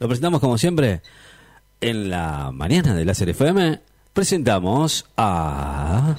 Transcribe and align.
Lo 0.00 0.06
presentamos 0.06 0.40
como 0.40 0.56
siempre 0.58 1.02
en 1.80 2.08
la 2.08 2.52
mañana 2.52 2.94
de 2.94 3.04
Láser 3.04 3.30
FM. 3.30 3.80
Presentamos 4.12 5.06
a 5.16 6.14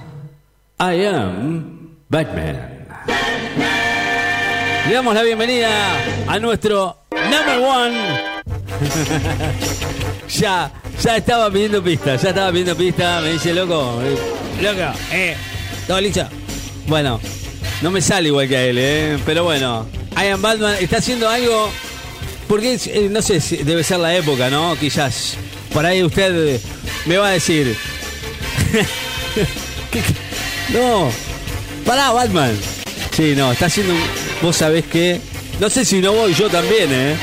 I 0.82 1.06
Am 1.06 1.96
Batman. 2.10 2.86
Le 4.86 4.94
damos 4.94 5.16
la 5.16 5.24
bienvenida 5.24 5.70
a 6.28 6.40
nuestro 6.40 6.98
number 7.10 7.60
one. 7.66 7.98
ya, 10.28 10.74
ya 11.02 11.16
estaba 11.16 11.50
pidiendo 11.50 11.82
pista, 11.82 12.18
ya 12.18 12.30
estaba 12.30 12.52
pidiendo 12.52 12.76
pista. 12.76 13.22
Me 13.22 13.32
dice, 13.32 13.54
loco, 13.54 14.02
eh, 14.02 14.18
loco, 14.62 15.00
eh, 15.14 15.38
todo 15.88 16.02
listo. 16.02 16.28
Bueno, 16.86 17.18
no 17.82 17.92
me 17.92 18.02
sale 18.02 18.28
igual 18.28 18.50
que 18.50 18.58
a 18.58 18.64
él, 18.66 18.78
eh, 18.78 19.20
pero 19.26 19.46
bueno, 19.46 19.88
I 20.22 20.28
Am 20.28 20.42
Batman 20.42 20.76
está 20.82 20.98
haciendo 20.98 21.30
algo 21.30 21.72
porque 22.50 22.74
eh, 22.88 23.08
no 23.10 23.22
sé, 23.22 23.40
debe 23.64 23.84
ser 23.86 24.00
la 24.00 24.14
época, 24.16 24.50
¿no? 24.50 24.76
Quizás 24.78 25.36
por 25.72 25.86
ahí 25.86 26.04
usted 26.04 26.56
eh, 26.56 26.60
me 27.06 27.16
va 27.18 27.30
a 27.30 27.32
decir. 27.32 27.78
No, 30.72 31.12
pará, 31.84 32.12
Batman. 32.12 32.56
Sí, 33.16 33.34
no, 33.36 33.52
está 33.52 33.66
haciendo. 33.66 33.94
un- 33.94 34.00
Vos 34.42 34.56
sabés 34.58 34.86
que. 34.86 35.20
No 35.60 35.68
sé 35.70 35.84
si 35.84 36.00
no 36.00 36.14
voy 36.14 36.34
yo 36.36 36.48
también, 36.48 36.90
¿eh? 36.92 37.16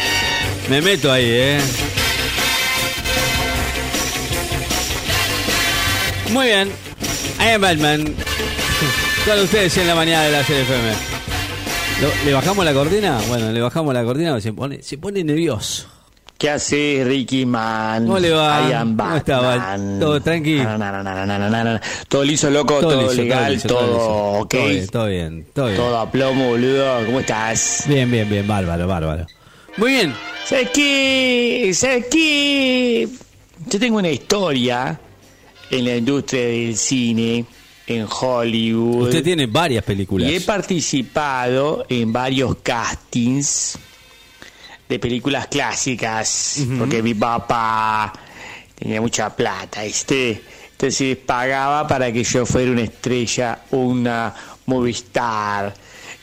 Me 0.68 0.80
meto 0.80 1.12
ahí, 1.12 1.24
¿eh? 1.28 1.60
Muy 6.30 6.46
bien. 6.46 6.72
I 7.40 7.50
am 7.52 7.60
Batman. 7.60 8.04
Con 9.24 9.38
ustedes 9.40 9.76
en 9.76 9.86
la 9.86 9.94
mañana 9.94 10.24
de 10.24 10.32
la 10.32 10.42
CFM. 10.42 11.15
¿Le 12.24 12.32
bajamos 12.34 12.62
la 12.64 12.74
cortina? 12.74 13.18
Bueno, 13.28 13.50
le 13.52 13.60
bajamos 13.60 13.94
la 13.94 14.04
cortina 14.04 14.38
se 14.40 14.52
pone, 14.52 14.82
se 14.82 14.98
pone 14.98 15.24
nervioso. 15.24 15.86
¿Qué 16.36 16.50
haces, 16.50 17.06
Ricky 17.06 17.46
Man? 17.46 18.04
¿Cómo 18.04 18.18
le 18.18 18.30
va? 18.32 18.68
I 18.68 18.72
am 18.74 18.94
¿Cómo 18.94 19.16
está? 19.16 19.78
¿Todo 19.98 20.20
tranqui? 20.20 20.56
Na, 20.56 20.76
na, 20.76 21.02
na. 21.02 21.80
Todo 22.08 22.22
liso, 22.24 22.50
loco, 22.50 22.80
todo, 22.80 23.00
liso, 23.00 23.14
legal, 23.14 23.54
liso, 23.54 23.68
todo, 23.68 23.86
liso. 23.86 24.40
ok. 24.42 24.50
Todo 24.50 24.66
bien, 24.66 24.86
todo 24.88 25.06
bien, 25.06 25.46
todo 25.54 25.66
bien. 25.66 25.76
Todo 25.78 25.98
a 25.98 26.10
plomo, 26.10 26.48
boludo. 26.48 27.06
¿Cómo 27.06 27.20
estás? 27.20 27.84
Bien, 27.86 28.10
bien, 28.10 28.28
bien, 28.28 28.46
bárbaro, 28.46 28.86
bárbaro. 28.86 29.26
Muy 29.78 29.92
bien. 29.92 30.14
¿Sabes 30.44 30.68
qué? 30.74 31.70
¿Sabes 31.74 32.06
qué? 32.10 33.08
Yo 33.70 33.80
tengo 33.80 33.96
una 33.98 34.10
historia 34.10 35.00
en 35.70 35.84
la 35.86 35.96
industria 35.96 36.42
del 36.42 36.76
cine, 36.76 37.46
en 37.86 38.06
Hollywood. 38.08 39.04
Usted 39.04 39.22
tiene 39.22 39.46
varias 39.46 39.84
películas. 39.84 40.30
Y 40.30 40.36
he 40.36 40.40
participado 40.40 41.86
en 41.88 42.12
varios 42.12 42.56
castings 42.62 43.78
de 44.88 44.98
películas 44.98 45.48
clásicas, 45.48 46.64
porque 46.78 47.02
mi 47.02 47.14
papá 47.14 48.12
tenía 48.74 49.00
mucha 49.00 49.34
plata, 49.34 49.82
¿viste? 49.82 50.42
Entonces 50.72 51.16
pagaba 51.16 51.88
para 51.88 52.12
que 52.12 52.22
yo 52.22 52.46
fuera 52.46 52.70
una 52.70 52.82
estrella, 52.82 53.62
una 53.70 54.34
movie 54.66 54.92
star. 54.92 55.74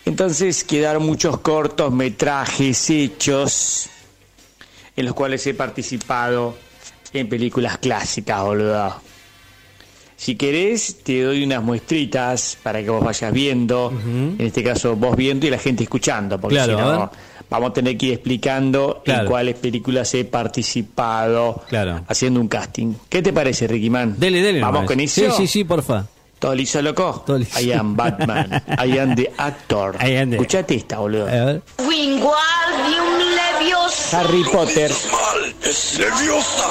Entonces 0.06 0.64
quedaron 0.64 1.06
muchos 1.06 1.40
cortometrajes 1.40 2.90
hechos 2.90 3.90
en 4.96 5.06
los 5.06 5.14
cuales 5.14 5.46
he 5.48 5.54
participado 5.54 6.56
en 7.14 7.28
películas 7.28 7.78
clásicas, 7.80 8.42
boludo. 8.44 9.02
Si 10.24 10.36
querés, 10.38 11.04
te 11.04 11.22
doy 11.22 11.44
unas 11.44 11.62
muestritas 11.62 12.58
para 12.64 12.82
que 12.82 12.90
vos 12.90 13.04
vayas 13.04 13.34
viendo. 13.34 13.92
En 14.06 14.38
este 14.40 14.64
caso, 14.64 14.96
vos 14.96 15.18
viendo 15.18 15.46
y 15.46 15.50
la 15.50 15.58
gente 15.58 15.84
escuchando. 15.84 16.40
Porque 16.40 16.56
Claro, 16.56 16.78
si 16.78 16.82
no, 16.82 17.12
vamos 17.50 17.70
a 17.72 17.74
tener 17.74 17.98
que 17.98 18.06
ir 18.06 18.14
explicando 18.14 19.02
Claro. 19.04 19.24
en 19.24 19.28
cuáles 19.28 19.56
películas 19.56 20.14
he 20.14 20.24
participado 20.24 21.62
Claro. 21.68 22.06
haciendo 22.08 22.40
un 22.40 22.48
casting. 22.48 22.94
¿Qué 23.10 23.22
te 23.22 23.34
parece, 23.34 23.68
Ricky 23.68 23.90
Man? 23.90 24.16
Dele, 24.18 24.42
dele. 24.42 24.62
Vamos 24.62 24.86
con 24.86 24.98
eso. 25.02 25.20
Sí, 25.20 25.28
sí, 25.36 25.46
sí, 25.48 25.64
porfa. 25.66 26.06
¿Todo 26.40 26.56
liso, 26.56 26.82
loco? 26.82 27.24
Todo 27.26 27.38
liso. 27.40 27.60
I 27.60 27.74
am 27.74 27.94
Batman. 27.96 28.64
I 28.86 28.98
am 29.00 29.16
the 29.16 29.30
actor. 29.38 29.96
I 30.02 30.16
am 30.16 30.30
the- 30.30 30.36
Escuchate 30.38 30.76
esta, 30.76 31.00
boludo. 31.00 31.28
A 31.28 31.32
ver. 31.46 31.62
Wingardium 31.86 33.06
Leviosa. 33.60 34.20
Harry 34.22 34.44
Potter. 34.52 34.90
mal, 35.12 35.54
es 35.64 35.98
leviosa, 36.00 36.68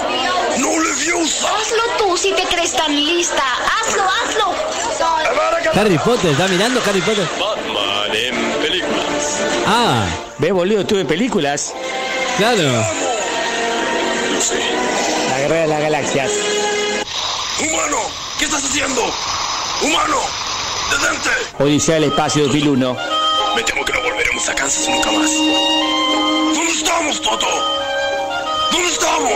Hazlo 1.22 1.83
tú 1.99 2.16
si 2.16 2.33
te 2.33 2.43
crees 2.44 2.72
tan 2.72 2.94
lista. 2.94 3.44
Hazlo, 3.81 4.03
hazlo. 4.03 4.55
Harry 5.81 5.97
Potter, 5.99 6.33
¿está 6.33 6.49
mirando 6.49 6.81
Harry 6.84 7.00
Potter? 7.00 7.28
Batman 7.38 8.16
en 8.16 8.53
películas. 8.60 9.41
Ah, 9.66 10.05
¿Ves, 10.38 10.53
boludo? 10.53 10.84
Tuve 10.84 11.05
películas. 11.05 11.72
claro. 12.37 12.84
Sé. 14.41 14.59
La 15.31 15.38
Guerra 15.38 15.56
de 15.61 15.66
las 15.69 15.81
Galaxias. 15.81 16.32
Humano, 17.61 17.99
¿qué 18.41 18.44
estás 18.47 18.65
haciendo? 18.65 19.03
Humano, 19.82 20.19
detente. 20.91 21.31
Odisea 21.62 21.94
del 21.97 22.05
Espacio 22.05 22.44
2001. 22.44 22.97
Me 23.55 23.62
temo 23.62 23.84
que 23.84 23.93
no 23.93 24.00
volveremos 24.03 24.49
a 24.49 24.55
Kansas 24.56 24.88
nunca 24.88 25.12
más. 25.12 25.31
¿Dónde 25.31 26.72
estamos, 26.72 27.22
Toto? 27.22 27.47
¿Dónde 28.72 28.88
estamos? 28.88 29.33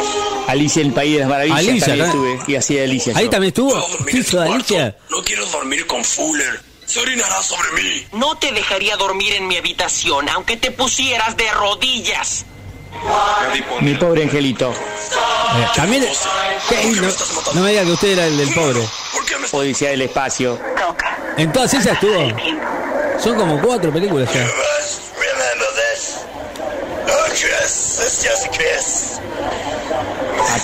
Alicia 0.48 0.80
en 0.82 0.88
el 0.88 0.94
País 0.94 1.12
de 1.14 1.20
las 1.20 1.28
Maravillas. 1.28 1.58
Alicia, 1.58 1.86
también 1.86 1.98
¿no? 1.98 2.06
estuve. 2.06 2.52
Y 2.52 2.56
hacía 2.56 2.78
de 2.80 2.84
Alicia. 2.84 3.12
Ahí 3.16 3.24
yo. 3.24 3.30
también 3.30 3.48
estuvo. 3.48 3.70
¿Puedo 3.70 3.88
dormir 3.88 4.12
¿Qué 4.14 4.19
hizo? 4.19 4.41
Alicia? 4.41 4.97
No 5.10 5.22
quiero 5.22 5.47
dormir 5.47 5.86
con 5.86 6.04
Fuller. 6.04 6.60
Se 6.86 7.00
orinará 7.00 7.42
sobre 7.42 7.82
mí. 7.82 8.06
No 8.12 8.36
te 8.38 8.52
dejaría 8.52 8.96
dormir 8.96 9.32
en 9.34 9.48
mi 9.48 9.56
habitación, 9.56 10.28
aunque 10.28 10.56
te 10.56 10.70
pusieras 10.70 11.36
de 11.36 11.50
rodillas. 11.50 12.44
Mi 13.80 13.94
pobre 13.94 14.22
angelito. 14.22 14.70
Eh, 14.70 15.66
También. 15.75 16.06
¿Qué? 16.69 16.84
No, 16.92 17.08
no 17.54 17.60
me 17.62 17.70
diga 17.70 17.84
que 17.84 17.91
usted 17.91 18.08
era 18.08 18.26
el 18.26 18.38
del 18.38 18.54
pobre. 18.54 18.80
¿Por 19.12 19.25
qué 19.26 19.36
me 19.36 19.46
Odisea 19.50 19.91
del 19.91 20.02
Espacio. 20.02 20.58
En 21.36 21.52
todas 21.52 21.75
esas 21.75 21.94
estuvo. 21.94 22.32
Son 23.22 23.34
como 23.36 23.60
cuatro 23.60 23.92
películas 23.92 24.32
ya. 24.32 24.46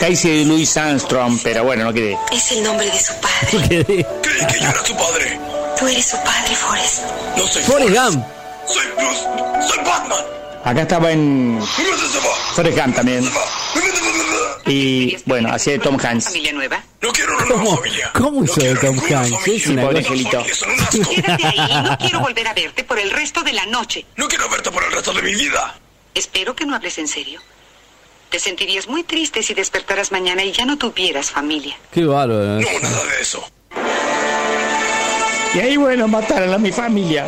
Acá 0.02 0.10
hice 0.10 0.30
de 0.30 0.44
Louis 0.46 0.76
Armstrong, 0.76 1.38
pero 1.44 1.62
bueno, 1.62 1.84
no 1.84 1.92
quedé. 1.92 2.18
Es 2.32 2.50
el 2.50 2.64
nombre 2.64 2.86
de 2.90 2.98
su 2.98 3.12
padre. 3.20 3.68
¿Qué? 3.86 4.04
Creí 4.20 4.46
que 4.48 4.58
yo 4.60 4.68
era 4.68 4.82
tu 4.82 4.96
padre. 4.96 5.38
Tú 5.78 5.86
eres 5.86 6.06
su 6.06 6.16
padre, 6.24 6.56
Forrest. 6.56 7.02
No 7.36 7.46
soy 7.46 7.62
Forrest 7.62 7.94
Forrest. 7.94 8.14
Gump. 8.14 8.26
Soy 8.66 8.86
Bruce. 8.96 9.68
Soy 9.68 9.78
Batman. 9.84 10.18
Acá 10.64 10.82
estaba 10.82 11.12
en. 11.12 11.60
Forrest 12.56 12.76
Gump 12.76 12.96
también. 12.96 13.30
Y 14.66 15.16
bueno, 15.24 15.52
hacía 15.52 15.74
de 15.74 15.78
Tom 15.78 15.96
Hanks. 16.04 16.24
Familia 16.24 16.52
nueva. 16.52 16.82
No 17.00 17.12
quiero 17.12 17.36
una 17.36 17.44
nueva 17.46 17.62
¿Cómo- 17.62 17.76
familia. 17.76 18.10
cómo 18.12 18.38
No 18.40 18.44
hizo 18.44 18.54
de 18.60 18.60
quiero 18.60 18.80
Tom 18.80 18.98
Hanks? 19.08 19.46
Es 19.48 19.66
una 19.68 19.82
Pobre 19.82 19.98
angelito. 19.98 20.44
Quédate 21.14 21.46
ahí. 21.46 21.82
No 21.84 21.98
quiero 22.00 22.18
volver 22.18 22.48
a 22.48 22.54
verte 22.54 22.82
por 22.82 22.98
el 22.98 23.12
resto 23.12 23.42
de 23.44 23.52
la 23.52 23.66
noche. 23.66 24.04
No 24.16 24.26
quiero 24.26 24.48
verte 24.48 24.72
por 24.72 24.82
el 24.82 24.90
resto 24.90 25.12
de 25.12 25.22
mi 25.22 25.32
vida. 25.36 25.78
Espero 26.12 26.56
que 26.56 26.66
no 26.66 26.74
hables 26.74 26.98
en 26.98 27.06
serio. 27.06 27.40
Te 28.32 28.38
sentirías 28.40 28.88
muy 28.88 29.04
triste 29.04 29.42
si 29.42 29.52
despertaras 29.52 30.10
mañana 30.10 30.42
y 30.42 30.52
ya 30.52 30.64
no 30.64 30.78
tuvieras 30.78 31.30
familia. 31.30 31.76
Qué 31.92 32.04
bárbaro. 32.04 32.58
¿eh? 32.60 32.66
No, 32.82 32.88
nada 32.88 33.04
de 33.04 33.20
eso. 33.20 33.44
Y 35.54 35.58
ahí, 35.60 35.76
bueno, 35.76 36.08
mataron 36.08 36.52
a 36.54 36.56
mi 36.58 36.72
familia. 36.72 37.26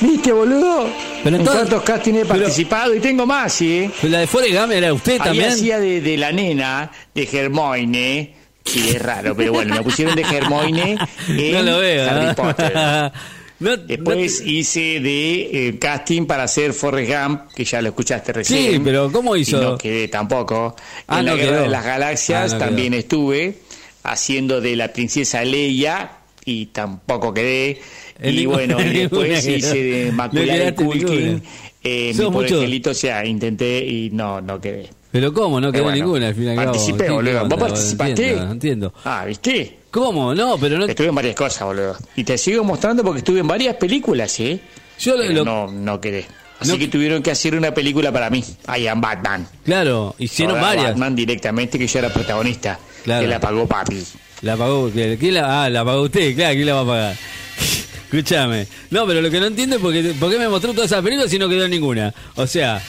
¿Viste, 0.00 0.32
boludo? 0.32 0.88
Pero 1.22 1.36
en 1.36 1.42
entonces- 1.42 1.68
cuántos 1.68 1.82
castings 1.84 2.18
he 2.18 2.24
pero- 2.24 2.40
participado 2.40 2.94
y 2.94 3.00
tengo 3.00 3.24
más, 3.24 3.52
¿sí? 3.52 3.88
Pero 4.00 4.12
la 4.12 4.18
de 4.20 4.26
Forrest 4.26 4.54
Gump 4.58 4.72
era 4.72 4.92
usted 4.92 5.12
Ahí 5.12 5.18
también. 5.18 5.48
hacía 5.50 5.78
de, 5.78 6.00
de 6.00 6.16
la 6.16 6.32
nena 6.32 6.90
de 7.14 7.28
Hermione. 7.32 8.34
Sí, 8.64 8.90
es 8.90 9.02
raro, 9.02 9.34
pero 9.36 9.52
bueno, 9.52 9.74
me 9.74 9.82
pusieron 9.82 10.14
de 10.16 10.22
Hermione 10.22 10.96
en 11.28 11.52
No 11.52 11.62
lo 11.62 11.78
veo. 11.78 12.10
Harry 12.10 12.26
¿eh? 12.30 12.34
Potter. 12.34 13.12
No- 13.62 13.76
Después 13.76 14.40
no- 14.44 14.50
hice 14.50 15.00
de 15.00 15.68
eh, 15.68 15.78
casting 15.78 16.26
para 16.26 16.42
hacer 16.44 16.72
Forrest 16.72 17.10
Gump, 17.12 17.40
que 17.54 17.64
ya 17.64 17.80
lo 17.80 17.88
escuchaste 17.88 18.32
recién. 18.32 18.72
Sí, 18.72 18.80
pero 18.84 19.10
¿cómo 19.10 19.36
hizo? 19.36 19.56
Y 19.60 19.64
no 19.64 19.78
quedé 19.78 20.08
tampoco. 20.08 20.74
Ah, 21.06 21.20
en 21.20 21.26
la 21.26 21.34
Guerra 21.36 21.52
quedó. 21.52 21.62
de 21.62 21.68
las 21.68 21.84
Galaxias 21.84 22.52
Ah, 22.54 22.58
también 22.58 22.90
quedó. 22.92 23.00
estuve 23.00 23.54
haciendo 24.02 24.60
de 24.60 24.76
la 24.76 24.92
princesa 24.92 25.44
Leia 25.44 26.10
y 26.44 26.66
tampoco 26.66 27.32
quedé. 27.32 27.80
Y 28.22 28.46
bueno, 28.46 28.80
y 28.84 28.90
después 28.98 29.46
hice 29.46 29.82
de 29.82 30.12
Maculay 30.12 30.74
Culkin. 30.74 31.42
Eh, 31.84 32.12
mi 32.16 32.24
angelito, 32.24 32.90
o 32.90 32.94
sea, 32.94 33.24
intenté 33.26 33.84
y 33.84 34.10
no, 34.10 34.40
no 34.40 34.60
quedé. 34.60 34.88
Pero 35.12 35.32
¿cómo? 35.32 35.60
No 35.60 35.70
quedó 35.70 35.72
Pero 35.72 35.84
bueno, 35.84 35.96
ninguna 36.04 36.28
al 36.28 36.34
fin 36.34 36.44
y 36.44 36.48
al 36.48 36.56
cabo. 36.56 36.66
Participé, 36.72 37.04
¿Qué- 37.04 37.10
boludo. 37.10 37.48
¿Vos 37.48 37.60
participaste? 37.60 38.10
Entiendo, 38.12 38.52
entiendo. 38.52 38.94
Ah, 39.04 39.24
¿viste? 39.26 39.78
¿Cómo? 39.90 40.34
No, 40.34 40.56
pero 40.58 40.78
no. 40.78 40.86
Estuve 40.86 41.08
en 41.08 41.14
varias 41.14 41.36
cosas, 41.36 41.64
boludo. 41.66 41.96
Y 42.16 42.24
te 42.24 42.38
sigo 42.38 42.64
mostrando 42.64 43.04
porque 43.04 43.18
estuve 43.18 43.40
en 43.40 43.46
varias 43.46 43.76
películas, 43.76 44.40
¿eh? 44.40 44.58
Yo 44.98 45.12
lo- 45.16 45.22
Pero 45.22 45.32
lo- 45.34 45.44
no, 45.44 45.66
no 45.72 46.00
quedé. 46.00 46.26
Así 46.58 46.72
No- 46.72 46.78
que 46.78 46.88
tuvieron 46.88 47.22
que 47.22 47.30
hacer 47.30 47.54
una 47.56 47.74
película 47.74 48.10
para 48.12 48.30
mí. 48.30 48.42
I 48.78 48.86
am 48.86 49.00
Batman. 49.00 49.46
Claro, 49.64 50.14
hicieron 50.18 50.56
Ahora 50.56 50.68
varias. 50.68 50.86
Batman 50.92 51.14
directamente 51.16 51.78
que 51.78 51.86
yo 51.86 51.98
era 51.98 52.08
protagonista. 52.08 52.78
Claro. 53.04 53.22
Que 53.22 53.28
la 53.28 53.40
pagó 53.40 53.66
papi. 53.66 54.02
La 54.42 54.56
pagó. 54.56 54.88
¿Quién 54.90 55.34
la, 55.34 55.64
ah, 55.64 55.68
la 55.70 55.84
pagó 55.84 56.02
usted, 56.02 56.34
claro, 56.34 56.54
¿quién 56.54 56.66
la 56.66 56.74
va 56.74 56.80
a 56.80 56.86
pagar? 56.86 57.16
Escúchame. 58.12 58.66
No, 58.90 59.06
pero 59.06 59.20
lo 59.20 59.30
que 59.30 59.40
no 59.40 59.46
entiendo 59.46 59.76
es 59.76 59.82
por 59.82 59.92
qué, 59.92 60.38
me 60.38 60.48
mostró 60.48 60.72
todas 60.72 60.90
esas 60.90 61.02
películas 61.02 61.32
y 61.32 61.38
no 61.38 61.48
quedó 61.48 61.66
ninguna. 61.68 62.14
O 62.36 62.46
sea, 62.46 62.80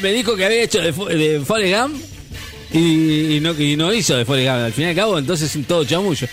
me 0.00 0.12
dijo 0.12 0.36
que 0.36 0.44
había 0.44 0.62
hecho 0.62 0.80
de, 0.80 0.92
de 0.92 1.40
Forrest 1.44 1.94
y, 2.72 3.38
no, 3.40 3.52
y 3.60 3.76
no 3.76 3.92
hizo 3.92 4.16
de 4.16 4.24
Forrest 4.24 4.48
Gump. 4.48 4.64
Al 4.64 4.72
fin 4.72 4.84
y 4.84 4.88
al 4.88 4.94
cabo, 4.94 5.18
entonces 5.18 5.54
es 5.54 5.66
todo 5.66 5.84
chamullo. 5.84 6.26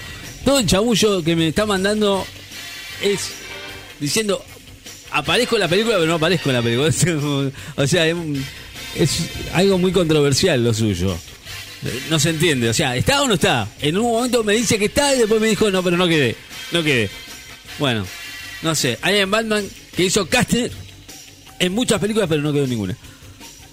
Todo 0.46 0.60
el 0.60 0.66
chamullo 0.66 1.24
que 1.24 1.36
me 1.36 1.50
está 1.50 1.66
mandando 1.66 2.26
es 3.02 3.32
diciendo, 4.00 4.44
aparezco 5.12 5.56
en 5.56 5.62
la 5.62 5.68
película, 5.68 5.96
pero 5.96 6.08
no 6.08 6.16
aparezco 6.16 6.50
en 6.50 6.56
la 6.56 6.62
película. 6.62 6.90
O 7.76 7.88
sea, 7.88 8.08
es, 8.08 9.10
algo 9.54 9.78
muy 9.78 9.92
controversial 9.92 10.64
lo 10.64 10.74
suyo. 10.74 11.18
No 12.10 12.20
se 12.20 12.32
entiende, 12.32 12.70
o 12.70 12.74
sea, 12.74 12.96
¿está 12.96 13.22
o 13.22 13.28
no 13.28 13.36
está? 13.36 13.68
En 13.82 13.98
un 13.98 14.12
momento 14.12 14.44
me 14.44 14.54
dice 14.54 14.78
que 14.78 14.86
está 14.86 15.16
y 15.16 15.20
después 15.20 15.40
me 15.40 15.48
dijo, 15.48 15.72
no, 15.72 15.82
pero 15.82 15.96
no 15.96 16.08
quedé, 16.08 16.36
no 16.72 16.84
quedé. 16.84 17.10
Bueno, 17.78 18.06
no 18.62 18.76
sé, 18.76 18.98
hay 19.02 19.20
en 19.20 19.32
Batman 19.32 19.66
que 19.96 20.04
hizo 20.04 20.28
casting 20.28 20.68
en 21.58 21.74
muchas 21.74 22.02
películas, 22.02 22.28
pero 22.28 22.42
no 22.42 22.52
quedó 22.52 22.68
ninguna. 22.68 22.98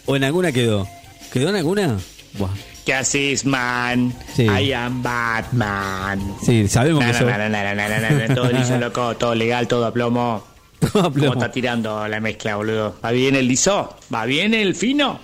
O 0.06 0.16
en 0.16 0.24
alguna 0.24 0.52
quedó. 0.52 0.86
¿Quedó 1.32 1.50
en 1.50 1.56
alguna? 1.56 1.96
Buah. 2.38 2.50
¿Qué 2.84 2.94
haces, 2.94 3.44
man? 3.44 4.14
Sí. 4.34 4.44
I 4.44 4.72
am 4.72 5.02
Batman. 5.02 6.20
Sí, 6.44 6.68
sabemos 6.68 7.04
Na, 7.04 7.12
que 7.12 7.24
na, 7.24 7.48
na, 7.48 8.34
todo 8.34 8.50
liso, 8.52 8.78
loco, 8.78 9.16
todo 9.16 9.34
legal, 9.34 9.66
todo 9.66 9.86
a 9.86 9.92
plomo. 9.92 10.44
Todo 10.92 11.06
a 11.06 11.10
plomo. 11.10 11.30
¿Cómo 11.32 11.40
está 11.42 11.50
tirando 11.50 12.06
la 12.06 12.20
mezcla, 12.20 12.56
boludo? 12.56 12.96
¿Va 13.04 13.10
bien 13.10 13.34
el 13.34 13.48
liso? 13.48 13.96
¿Va 14.14 14.24
bien 14.26 14.52
el 14.54 14.74
fino? 14.74 15.18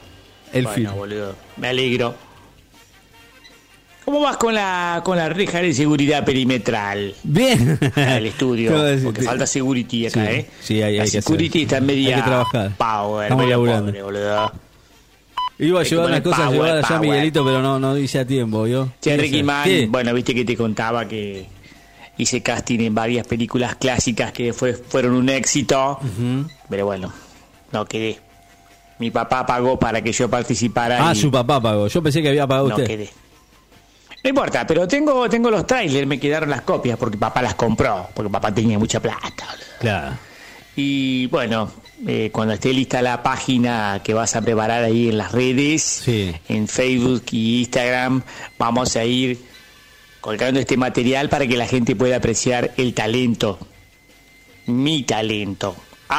El 0.53 0.65
bueno, 0.65 0.75
film. 0.89 0.95
boludo, 0.97 1.37
me 1.59 1.69
alegro. 1.69 2.15
¿Cómo 4.05 4.21
vas 4.21 4.37
con 4.39 4.55
la 4.55 5.01
con 5.05 5.17
la 5.17 5.29
reja 5.29 5.61
de 5.61 5.73
seguridad 5.75 6.25
perimetral? 6.25 7.15
Bien. 7.23 7.79
Al 7.95 8.27
estudio, 8.27 8.73
porque 9.05 9.23
falta 9.23 9.47
security 9.47 10.07
acá, 10.07 10.25
Sí, 10.27 10.33
¿eh? 10.33 10.51
sí, 10.61 10.83
hay- 10.83 10.97
la 10.97 11.03
hay 11.05 11.11
que 11.11 11.23
security 11.23 11.49
hacer. 11.49 11.63
está 11.63 11.81
media 11.81 12.17
Hay 12.17 12.23
que 12.23 12.29
trabajar. 12.29 12.73
power, 12.77 13.25
Estamos 13.27 13.45
media 13.45 13.55
laburando. 13.57 13.87
pobre, 13.87 14.03
boludo. 14.03 14.53
Iba 15.63 15.81
a 15.81 15.85
llevar 15.85 16.07
unas 16.07 16.21
cosas 16.23 16.41
power, 16.41 16.53
llevar 16.53 16.71
allá 16.71 16.79
a 16.81 16.89
power. 16.89 17.01
Miguelito, 17.01 17.45
pero 17.45 17.63
no, 17.63 17.79
no 17.79 17.97
hice 17.97 18.19
a 18.19 18.27
tiempo, 18.27 18.67
¿yo? 18.67 18.89
Che, 19.01 19.11
¿Qué 19.11 19.17
Ricky? 19.17 19.43
Man, 19.43 19.65
¿Qué? 19.65 19.87
bueno, 19.89 20.13
viste 20.13 20.35
que 20.35 20.45
te 20.45 20.57
contaba 20.57 21.07
que 21.07 21.47
hice 22.19 22.43
casting 22.43 22.81
en 22.81 22.95
varias 22.95 23.27
películas 23.27 23.77
clásicas 23.77 24.33
que 24.33 24.53
fue, 24.53 24.75
fueron 24.75 25.13
un 25.15 25.29
éxito, 25.29 25.99
pero 26.69 26.87
bueno, 26.87 27.13
no 27.71 27.85
quedé. 27.87 28.19
Mi 28.99 29.11
papá 29.11 29.47
pagó 29.47 29.79
para 29.79 30.03
que 30.03 30.13
yo 30.13 30.29
participara 30.29 31.09
Ah, 31.09 31.13
y 31.13 31.17
su 31.17 31.31
papá 31.31 31.61
pagó. 31.61 31.89
Yo 31.89 32.03
pensé 32.03 32.23
que 32.23 32.29
había 32.29 32.47
pagado 32.47 32.69
no 32.69 32.75
usted. 32.77 32.87
quedé. 32.87 33.11
No 34.23 34.31
importa, 34.31 34.65
pero 34.67 34.87
tengo, 34.87 35.29
tengo 35.29 35.51
los 35.51 35.67
trailers, 35.67 36.07
me 36.07 36.21
quedaron 36.21 36.51
las 36.51 36.63
copias 36.63 36.97
porque 36.97 37.17
papá 37.19 37.43
las 37.43 37.55
compró, 37.55 38.09
porque 38.15 38.31
papá 38.31 38.53
tenía 38.55 38.79
mucha 38.79 39.01
plata. 39.01 39.47
Claro. 39.81 40.17
Y 40.77 41.27
bueno, 41.27 41.71
eh, 42.07 42.31
cuando 42.33 42.55
esté 42.55 42.73
lista 42.73 43.03
la 43.03 43.23
página 43.23 44.01
que 44.03 44.15
vas 44.15 44.35
a 44.37 44.41
preparar 44.43 44.83
ahí 44.85 45.09
en 45.11 45.19
las 45.19 45.33
redes, 45.33 45.83
Sí. 45.83 46.33
en 46.49 46.67
Facebook 46.69 47.25
y 47.31 47.61
Instagram, 47.61 48.23
vamos 48.59 48.97
a 48.97 49.05
ir 49.05 49.39
colgando 50.21 50.61
este 50.61 50.77
material 50.77 51.29
para 51.29 51.47
que 51.47 51.57
la 51.57 51.67
gente 51.67 51.95
pueda 51.97 52.17
apreciar 52.17 52.73
el 52.77 52.95
talento. 52.95 53.59
Mi 54.67 55.03
talento. 55.03 55.77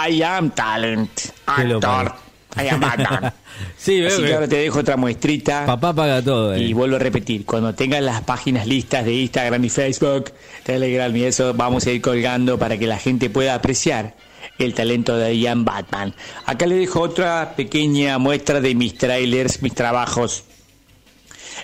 I 0.10 0.22
am 0.24 0.52
talent. 0.52 1.10
Actor. 1.46 2.14
I 2.62 2.68
am 2.70 2.80
Batman. 2.80 3.34
Sí, 3.78 4.04
Así 4.04 4.24
que 4.24 4.34
ahora 4.34 4.48
te 4.48 4.56
dejo 4.58 4.80
otra 4.80 4.98
muestrita. 4.98 5.66
papá 5.68 5.94
paga 5.94 6.22
todo. 6.24 6.56
eh. 6.56 6.60
Y 6.64 6.74
vuelvo 6.74 6.96
a 6.96 7.00
repetir, 7.00 7.46
cuando 7.46 7.74
tengas 7.76 8.02
las 8.02 8.22
páginas 8.22 8.66
listas 8.66 9.06
de 9.06 9.14
Instagram 9.14 9.64
y 9.66 9.70
Facebook, 9.70 10.32
Telegram 10.64 11.16
y 11.16 11.24
eso, 11.24 11.54
vamos 11.54 11.86
a 11.86 11.92
ir 11.92 12.02
colgando 12.02 12.58
para 12.58 12.78
que 12.80 12.88
la 12.88 12.98
gente 12.98 13.30
pueda 13.30 13.54
apreciar 13.54 14.16
el 14.60 14.74
talento 14.74 15.16
de 15.18 15.38
Ian 15.38 15.66
Batman. 15.66 16.14
Acá 16.46 16.66
le 16.66 16.76
dejo 16.76 17.02
otra 17.02 17.54
pequeña 17.56 18.18
muestra 18.18 18.62
de 18.62 18.76
mis 18.76 18.98
trailers, 18.98 19.62
mis 19.62 19.74
trabajos 19.74 20.44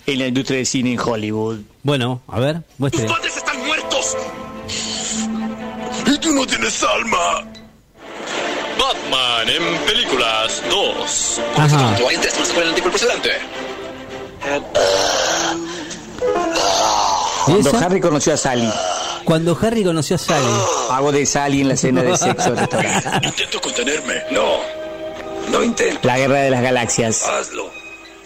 en 0.05 0.19
la 0.19 0.27
industria 0.27 0.57
del 0.57 0.65
cine 0.65 0.93
en 0.93 0.99
Hollywood. 0.99 1.59
Bueno, 1.83 2.21
a 2.27 2.39
ver, 2.39 2.55
¡Tus 2.61 2.79
muestre. 2.79 3.05
padres 3.05 3.37
están 3.37 3.65
muertos! 3.65 4.17
¡Y 6.07 6.17
tú 6.17 6.31
no 6.33 6.45
tienes 6.45 6.81
alma! 6.83 7.45
Batman 8.79 9.49
en 9.49 9.77
películas 9.85 10.61
2. 10.69 11.41
Ajá. 11.57 11.95
¿Tú 11.97 12.07
antes 12.07 12.39
no 12.39 12.45
fue 12.45 12.63
el 12.63 12.73
tipo 12.75 12.89
precedente? 12.89 13.31
¿Y 17.47 17.51
Cuando? 17.61 17.77
Harry 17.77 17.99
conoció 18.01 18.33
a 18.33 18.37
Sally, 18.37 18.69
Cuando 19.23 19.57
Harry 19.61 19.83
conoció 19.83 20.15
a 20.15 20.19
Sally. 20.19 20.45
hago 20.91 21.11
de 21.11 21.25
Sally 21.25 21.61
en 21.61 21.67
la 21.69 21.73
escena 21.75 22.03
de 22.03 22.17
sexo 22.17 22.53
restaurante. 22.55 23.09
Intento 23.27 23.61
contenerme. 23.61 24.15
No. 24.31 24.59
No 25.51 25.63
intento. 25.63 25.99
La 26.03 26.17
guerra 26.17 26.39
de 26.41 26.49
las 26.51 26.61
galaxias. 26.61 27.23
Hazlo. 27.23 27.71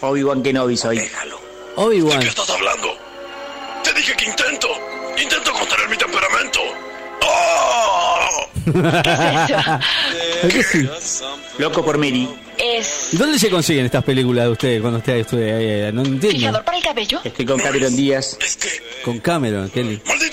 Obi-Wan 0.01 0.43
Kenobi 0.43 0.75
soy. 0.77 0.99
Déjalo. 0.99 1.37
¿De 1.37 1.43
Obi-Wan. 1.77 2.19
qué 2.19 2.27
estás 2.27 2.49
hablando? 2.49 2.89
Te 3.83 3.93
dije 3.93 4.13
que 4.15 4.25
intento. 4.29 4.67
Intento 5.21 5.51
contener 5.53 5.89
mi 5.89 5.97
temperamento. 5.97 6.59
¡Ah! 7.21 8.29
Es 10.43 10.53
que 10.53 10.63
sí. 10.63 10.89
Loco 11.57 11.83
por 11.83 11.97
Mary. 11.97 12.29
Es 12.57 13.09
¿Dónde 13.13 13.39
se 13.39 13.49
consiguen 13.49 13.85
estas 13.85 14.03
películas 14.03 14.45
de 14.45 14.51
ustedes 14.51 14.81
cuando 14.81 14.99
usted 14.99 15.15
estuve 15.17 15.51
ahí? 15.53 15.65
eh, 15.65 15.91
No 15.93 16.01
entiendo. 16.01 16.29
fijador 16.37 16.63
para 16.63 16.77
el 16.77 16.83
cabello. 16.83 17.19
Estoy 17.23 17.45
con 17.45 17.59
Cameron 17.59 17.95
Díaz. 17.95 18.37
Es 18.39 18.55
que... 18.57 18.69
Con 19.03 19.19
Cameron, 19.19 19.69
Kelly. 19.69 20.01
¡Maldita 20.05 20.32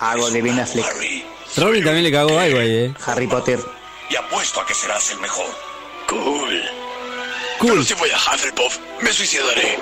Hago 0.00 0.30
de 0.30 0.42
Ben 0.42 0.58
Affleck. 0.58 0.86
Harry. 0.86 1.24
Robin 1.56 1.84
también 1.84 2.04
le 2.04 2.12
cagó 2.12 2.38
algo 2.38 2.58
ahí, 2.58 2.74
¿eh? 2.74 2.94
Harry 3.06 3.26
Potter. 3.26 3.60
Y 4.08 4.16
apuesto 4.16 4.60
a 4.60 4.66
que 4.66 4.74
serás 4.74 5.10
el 5.10 5.18
mejor. 5.18 5.46
Cool. 6.08 6.62
Cool. 7.58 7.70
Pero 7.70 7.82
si 7.82 7.94
voy 7.94 8.10
a 8.10 8.16
Hufflepuff, 8.16 8.78
me 9.02 9.12
suicidaré. 9.12 9.78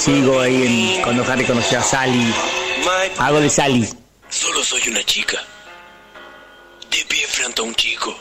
Sigo 0.00 0.40
ahí 0.40 0.94
en, 0.96 1.02
cuando 1.02 1.24
Harry 1.30 1.44
conoció 1.44 1.78
a 1.78 1.82
Sally. 1.82 2.34
Hago 3.18 3.40
de 3.40 3.48
Sally. 3.48 3.88
Solo 4.28 4.64
soy 4.64 4.88
una 4.88 5.04
chica. 5.04 5.38
De 6.90 7.04
pie 7.08 7.26
frente 7.26 7.60
a 7.60 7.64
un 7.64 7.74
chico. 7.74 8.16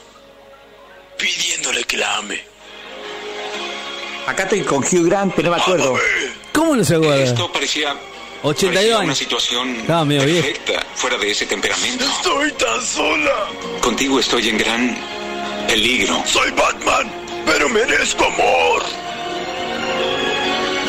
Pidiéndole 1.18 1.84
que 1.84 1.98
la 1.98 2.18
ame. 2.18 2.44
Acá 4.28 4.44
estoy 4.44 4.62
con 4.62 4.84
Hugh 4.84 5.08
Grant, 5.08 5.34
pero 5.36 5.50
no 5.50 5.56
me 5.56 5.62
acuerdo. 5.62 5.98
¿Cómo 6.56 6.76
no 6.76 6.84
se 6.86 6.96
acuerda? 6.96 7.24
Esto 7.24 7.52
parecía 7.52 7.96
82 8.42 8.74
parecía 8.74 8.96
años. 8.96 9.06
una 9.06 9.16
situación 9.16 10.08
medio 10.08 10.24
viejo. 10.26 10.48
perfecta 10.48 10.86
fuera 10.96 11.18
de 11.18 11.32
ese 11.32 11.46
temperamento. 11.46 12.06
Estoy 12.06 12.52
tan 12.54 12.82
sola. 12.82 13.48
Contigo 13.82 14.20
estoy 14.20 14.50
en 14.50 14.58
gran 14.58 14.98
peligro. 15.68 16.24
Soy 16.26 16.52
Batman, 16.52 17.12
pero 17.46 17.68
merezco 17.70 18.24
amor. 18.26 18.84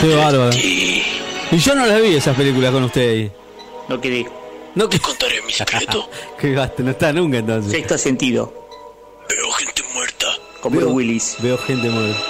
Qué 0.01 0.15
bárbaro. 0.15 0.55
Y 0.57 1.03
Y 1.51 1.59
yo 1.59 1.75
no 1.75 1.87
las 1.87 2.01
vi 2.01 2.15
esas 2.15 2.37
películas 2.37 2.73
con 2.73 2.85
usted 2.85 3.11
ahí. 3.11 3.33
No 3.89 4.01
quedé. 4.01 4.27
No, 4.75 4.89
que... 4.89 4.99
te 4.99 5.03
contaré 5.03 5.41
mi 5.43 5.53
secreto. 5.53 6.09
Qué 6.41 6.53
gasto, 6.53 6.83
no 6.83 6.91
está 6.91 7.13
nunca 7.13 7.39
entonces. 7.39 7.73
Sexto 7.73 7.97
sentido. 7.97 8.69
Veo 9.29 9.51
gente 9.53 9.83
muerta. 9.95 10.27
Con 10.61 10.73
Bruce 10.73 10.87
Willis. 10.93 11.37
Veo 11.41 11.57
gente 11.59 11.89
muerta. 11.89 12.21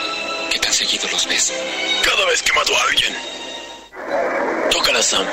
Toca 4.97 4.97
la 4.97 5.03
Sam. 5.03 5.25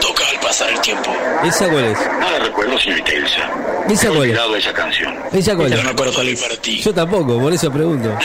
Toca 0.00 0.24
al 0.30 0.40
pasar 0.40 0.70
el 0.70 0.80
tiempo. 0.80 1.10
¿Esa 1.44 1.68
cuál 1.68 1.84
es? 1.84 1.98
No 2.18 2.30
la 2.30 2.38
recuerdo, 2.38 2.78
señorita 2.78 3.12
Elsa. 3.12 3.50
¿Esa 3.90 4.06
He 4.08 4.10
cuál 4.10 4.30
es? 4.30 4.38
esa 4.64 4.72
canción. 4.72 5.14
¿Esa 5.32 5.54
cuál 5.56 5.70
No 5.70 5.76
es? 5.76 5.84
me 5.84 5.90
acuerdo 5.90 6.12
cuál 6.14 6.26
Recordaré 6.26 6.32
es. 6.32 6.42
para 6.42 6.56
ti. 6.62 6.80
Yo 6.80 6.94
tampoco, 6.94 7.38
por 7.40 7.52
eso 7.52 7.70
pregunto. 7.70 8.16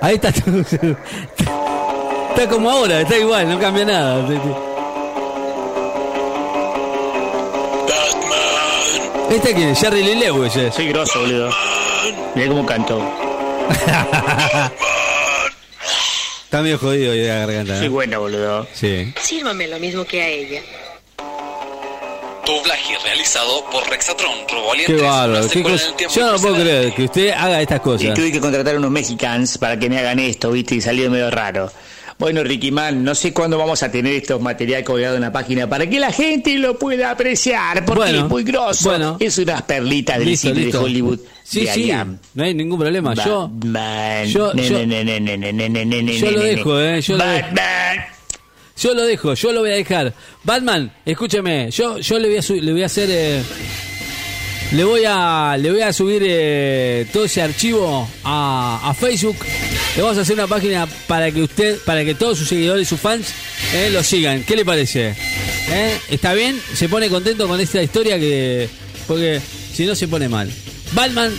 Ahí 0.00 0.14
está. 0.14 0.28
Está 0.28 0.48
como 2.50 2.70
ahora, 2.70 3.00
está 3.02 3.16
igual, 3.16 3.48
no 3.48 3.58
cambia 3.60 3.84
nada. 3.84 4.16
Batman. 4.22 4.54
¿Este 9.30 9.54
quién 9.54 9.68
es? 9.70 9.78
Jerry 9.80 10.02
Lee 10.02 10.16
Lewis. 10.16 10.52
Soy 10.74 10.88
grosso, 10.88 11.20
boludo. 11.20 11.50
Mirá 12.34 12.48
cómo 12.48 12.66
canto. 12.66 13.00
Está 16.54 16.62
medio 16.62 16.78
jodido 16.78 17.10
hoy 17.10 17.18
de 17.18 17.26
la 17.30 17.38
garganta. 17.40 17.78
Soy 17.78 17.88
¿no? 17.88 17.92
bueno, 17.94 18.20
boludo. 18.20 18.64
Sí. 18.72 19.12
Sírvame 19.20 19.66
lo 19.66 19.76
mismo 19.80 20.04
que 20.04 20.22
a 20.22 20.28
ella. 20.28 20.60
Doblaje 22.46 22.96
realizado 23.02 23.64
por 23.72 23.90
Rexatron, 23.90 24.46
Qué 24.46 24.54
Robolientes. 24.54 25.02
bárbaro. 25.02 25.48
qué 25.48 25.62
cosa- 25.64 25.92
Yo 26.14 26.30
no 26.30 26.38
puedo 26.38 26.54
creer 26.54 26.94
que 26.94 27.02
usted 27.06 27.30
haga 27.30 27.60
estas 27.60 27.78
Y 27.78 27.80
cosas. 27.82 28.14
tuve 28.14 28.30
que 28.30 28.40
contratar 28.40 28.76
unos 28.76 28.92
mexicans 28.92 29.58
para 29.58 29.76
que 29.80 29.90
me 29.90 29.98
hagan 29.98 30.20
esto, 30.20 30.52
viste, 30.52 30.76
y 30.76 30.80
salió 30.80 31.10
medio 31.10 31.28
raro. 31.28 31.72
Bueno, 32.18 32.44
Ricky 32.44 32.70
Man, 32.70 33.02
no 33.02 33.14
sé 33.14 33.32
cuándo 33.32 33.58
vamos 33.58 33.82
a 33.82 33.90
tener 33.90 34.14
estos 34.14 34.40
materiales 34.40 34.86
colgados 34.86 35.16
en 35.16 35.22
la 35.22 35.32
página 35.32 35.68
para 35.68 35.88
que 35.88 35.98
la 35.98 36.12
gente 36.12 36.56
lo 36.58 36.78
pueda 36.78 37.10
apreciar, 37.10 37.84
porque 37.84 38.16
es 38.16 38.24
muy 38.24 38.44
grosso. 38.44 38.90
Bueno. 38.90 39.16
Es 39.20 39.36
unas 39.38 39.62
perlitas 39.62 40.18
del 40.18 40.36
cine 40.36 40.66
de 40.66 40.76
Hollywood. 40.76 41.18
Sí, 41.42 41.66
de 41.66 41.72
sí, 41.72 41.92
no 42.34 42.44
hay 42.44 42.54
ningún 42.54 42.78
problema. 42.78 43.14
yo, 43.14 43.50
yo, 44.26 44.52
yo 44.54 46.30
lo 46.30 46.40
dejo, 46.40 46.80
eh, 46.80 47.00
yo 47.02 47.16
lo 47.16 47.24
dejo. 47.26 47.48
Yo 48.76 48.92
lo 48.92 49.02
dejo, 49.04 49.34
yo 49.34 49.52
lo 49.52 49.60
voy 49.60 49.70
a 49.70 49.74
dejar. 49.74 50.12
Batman, 50.42 50.92
escúcheme, 51.04 51.70
yo, 51.70 51.98
yo 51.98 52.18
le 52.18 52.28
voy 52.28 52.38
a, 52.38 52.62
le 52.62 52.72
voy 52.72 52.82
a 52.82 52.86
hacer. 52.86 53.08
Eh, 53.10 53.42
le 54.74 54.82
voy 54.82 55.02
a, 55.06 55.56
le 55.58 55.70
voy 55.70 55.82
a 55.82 55.92
subir 55.92 56.22
eh, 56.26 57.06
todo 57.12 57.24
ese 57.24 57.40
archivo 57.40 58.08
a, 58.24 58.80
a 58.82 58.94
Facebook. 58.94 59.36
Le 59.96 60.02
vamos 60.02 60.18
a 60.18 60.22
hacer 60.22 60.34
una 60.34 60.48
página 60.48 60.86
para 61.06 61.30
que 61.30 61.42
usted, 61.42 61.78
para 61.84 62.04
que 62.04 62.14
todos 62.14 62.38
sus 62.38 62.48
seguidores, 62.48 62.88
sus 62.88 63.00
fans, 63.00 63.32
eh, 63.72 63.90
lo 63.92 64.02
sigan. 64.02 64.42
¿Qué 64.42 64.56
le 64.56 64.64
parece? 64.64 65.14
¿Eh? 65.70 65.98
¿Está 66.10 66.34
bien? 66.34 66.60
¿Se 66.74 66.88
pone 66.88 67.08
contento 67.08 67.46
con 67.46 67.60
esta 67.60 67.82
historia 67.82 68.18
que, 68.18 68.68
porque 69.06 69.40
si 69.72 69.86
no 69.86 69.94
se 69.94 70.08
pone 70.08 70.28
mal? 70.28 70.50
Batman 70.92 71.32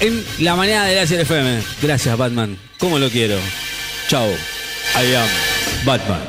en 0.00 0.24
la 0.40 0.56
mañana 0.56 0.86
de 0.86 0.96
la 0.96 1.02
FM. 1.02 1.62
Gracias, 1.82 2.18
Batman. 2.18 2.58
¿Cómo 2.78 2.98
lo 2.98 3.08
quiero? 3.10 3.36
Chao. 4.08 4.28
I 4.28 5.14
am 5.14 5.28
Batman. 5.84 6.20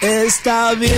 Está 0.00 0.74
bien. 0.74 0.94